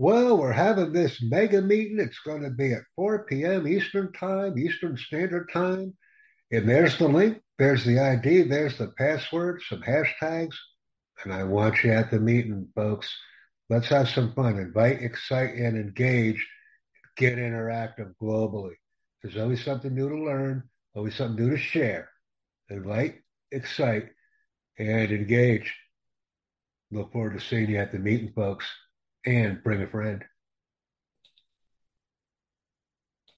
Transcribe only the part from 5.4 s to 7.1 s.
Time. And there's the